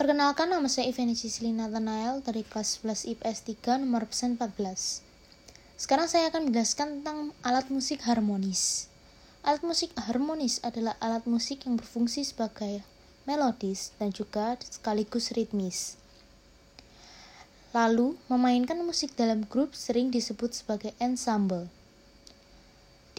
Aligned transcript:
Perkenalkan 0.00 0.48
nama 0.48 0.64
saya 0.64 0.88
Ivani 0.88 1.12
Cislin 1.12 1.60
Nathanael 1.60 2.24
dari 2.24 2.40
kelas 2.40 2.80
11 2.80 3.20
IPS 3.20 3.44
3 3.60 3.84
nomor 3.84 4.08
pesan 4.08 4.40
14. 4.40 5.04
Sekarang 5.76 6.08
saya 6.08 6.32
akan 6.32 6.48
menjelaskan 6.48 7.04
tentang 7.04 7.36
alat 7.44 7.68
musik 7.68 8.00
harmonis. 8.08 8.88
Alat 9.44 9.60
musik 9.60 9.92
harmonis 10.00 10.56
adalah 10.64 10.96
alat 11.04 11.28
musik 11.28 11.68
yang 11.68 11.76
berfungsi 11.76 12.24
sebagai 12.24 12.80
melodis 13.28 13.92
dan 14.00 14.08
juga 14.08 14.56
sekaligus 14.64 15.36
ritmis. 15.36 16.00
Lalu, 17.76 18.16
memainkan 18.32 18.80
musik 18.80 19.12
dalam 19.20 19.44
grup 19.52 19.76
sering 19.76 20.08
disebut 20.08 20.56
sebagai 20.56 20.96
ensemble. 20.96 21.68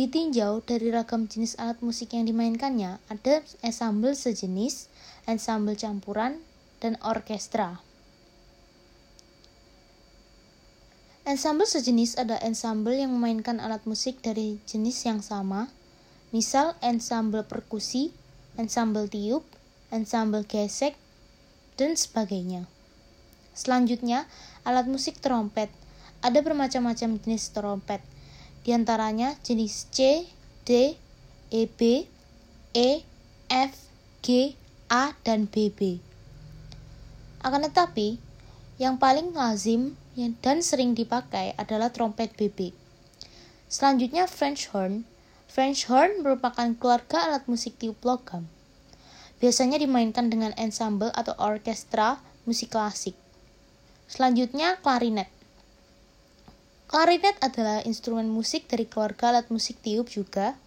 Ditinjau 0.00 0.64
dari 0.64 0.88
ragam 0.88 1.28
jenis 1.28 1.60
alat 1.60 1.76
musik 1.84 2.16
yang 2.16 2.24
dimainkannya, 2.24 2.96
ada 3.12 3.44
ensemble 3.60 4.16
sejenis, 4.16 4.88
ensemble 5.28 5.76
campuran, 5.76 6.40
dan 6.80 6.96
orkestra. 7.04 7.80
Ensemble 11.28 11.68
sejenis 11.68 12.18
adalah 12.18 12.42
ensemble 12.42 12.96
yang 12.96 13.14
memainkan 13.14 13.62
alat 13.62 13.84
musik 13.86 14.18
dari 14.18 14.58
jenis 14.66 15.04
yang 15.06 15.22
sama, 15.22 15.70
misal 16.34 16.74
ensemble 16.82 17.46
perkusi, 17.46 18.10
ensemble 18.58 19.06
tiup, 19.06 19.46
ensemble 19.94 20.42
gesek, 20.42 20.98
dan 21.78 21.94
sebagainya. 21.94 22.66
Selanjutnya, 23.54 24.26
alat 24.64 24.88
musik 24.90 25.22
trompet. 25.22 25.70
Ada 26.24 26.42
bermacam-macam 26.42 27.20
jenis 27.22 27.52
trompet, 27.54 28.02
di 28.66 28.74
antaranya 28.74 29.36
jenis 29.44 29.86
C, 29.92 30.26
D, 30.64 30.96
E, 31.52 31.62
B, 31.64 32.10
E, 32.74 32.88
F, 33.48 33.72
G, 34.20 34.58
A, 34.90 35.14
dan 35.22 35.46
BB. 35.46 36.09
Akan 37.40 37.64
tetapi, 37.64 38.20
yang 38.76 39.00
paling 39.00 39.32
lazim 39.32 39.96
dan 40.44 40.60
sering 40.60 40.92
dipakai 40.92 41.56
adalah 41.56 41.88
trompet 41.88 42.36
BB. 42.36 42.76
Selanjutnya 43.70 44.28
French 44.28 44.68
horn. 44.72 45.08
French 45.48 45.88
horn 45.88 46.20
merupakan 46.20 46.68
keluarga 46.76 47.28
alat 47.28 47.48
musik 47.48 47.80
tiup 47.80 47.96
logam. 48.04 48.44
Biasanya 49.40 49.80
dimainkan 49.80 50.28
dengan 50.28 50.52
ensemble 50.60 51.08
atau 51.16 51.32
orkestra 51.40 52.20
musik 52.44 52.76
klasik. 52.76 53.16
Selanjutnya, 54.04 54.76
klarinet. 54.84 55.32
Klarinet 56.90 57.38
adalah 57.40 57.80
instrumen 57.86 58.28
musik 58.28 58.68
dari 58.68 58.84
keluarga 58.84 59.32
alat 59.32 59.48
musik 59.48 59.80
tiup 59.80 60.10
juga. 60.12 60.58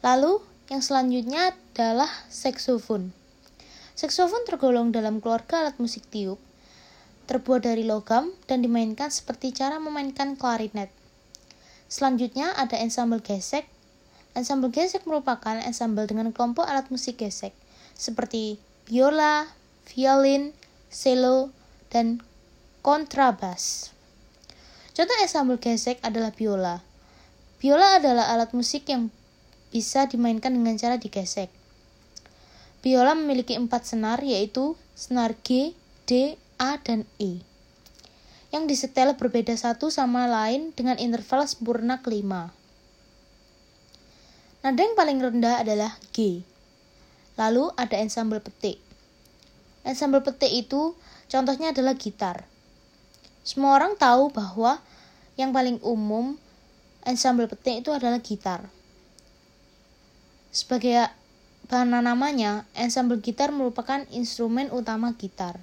Lalu, 0.00 0.40
yang 0.72 0.80
selanjutnya 0.80 1.52
adalah 1.52 2.08
saksofon. 2.32 3.21
Saksofon 3.92 4.48
tergolong 4.48 4.88
dalam 4.88 5.20
keluarga 5.20 5.60
alat 5.62 5.76
musik 5.76 6.08
tiup, 6.08 6.40
terbuat 7.28 7.68
dari 7.68 7.84
logam 7.84 8.32
dan 8.48 8.64
dimainkan 8.64 9.12
seperti 9.12 9.52
cara 9.52 9.76
memainkan 9.76 10.34
klarinet. 10.34 10.88
Selanjutnya 11.92 12.56
ada 12.56 12.80
ensemble 12.80 13.20
gesek. 13.20 13.68
Ensemble 14.32 14.72
gesek 14.72 15.04
merupakan 15.04 15.60
ensemble 15.60 16.08
dengan 16.08 16.32
kelompok 16.32 16.64
alat 16.64 16.88
musik 16.88 17.20
gesek, 17.20 17.52
seperti 17.92 18.56
biola, 18.88 19.52
violin, 19.92 20.56
cello, 20.88 21.52
dan 21.92 22.24
kontrabas. 22.80 23.92
Contoh 24.96 25.16
ensemble 25.20 25.60
gesek 25.60 26.00
adalah 26.00 26.32
biola. 26.32 26.80
Biola 27.60 28.00
adalah 28.00 28.32
alat 28.32 28.56
musik 28.56 28.88
yang 28.88 29.12
bisa 29.68 30.08
dimainkan 30.08 30.56
dengan 30.56 30.80
cara 30.80 30.96
digesek. 30.96 31.61
Biola 32.82 33.14
memiliki 33.14 33.54
empat 33.54 33.86
senar 33.86 34.18
yaitu 34.20 34.74
senar 34.98 35.38
G, 35.46 35.72
D, 36.04 36.36
A, 36.58 36.82
dan 36.82 37.06
E 37.22 37.40
yang 38.52 38.68
disetel 38.68 39.16
berbeda 39.16 39.56
satu 39.56 39.88
sama 39.88 40.28
lain 40.28 40.76
dengan 40.76 41.00
interval 41.00 41.48
sempurna 41.48 42.04
kelima. 42.04 42.52
Nada 44.60 44.76
yang 44.76 44.92
paling 44.92 45.24
rendah 45.24 45.64
adalah 45.64 45.96
G. 46.12 46.44
Lalu 47.40 47.72
ada 47.80 47.96
ensemble 47.96 48.44
petik. 48.44 48.76
Ensemble 49.88 50.20
petik 50.20 50.52
itu 50.52 50.92
Contohnya 51.32 51.72
adalah 51.72 51.96
gitar. 51.96 52.44
Semua 53.40 53.80
orang 53.80 53.96
tahu 53.96 54.28
bahwa 54.28 54.84
yang 55.40 55.48
paling 55.48 55.80
umum 55.80 56.36
ensemble 57.08 57.48
petik 57.48 57.80
itu 57.80 57.88
adalah 57.88 58.20
gitar. 58.20 58.68
Sebagai 60.52 61.08
bahan 61.70 62.02
namanya, 62.02 62.66
ensemble 62.74 63.22
gitar 63.22 63.50
merupakan 63.54 64.02
instrumen 64.10 64.70
utama 64.74 65.14
gitar. 65.14 65.60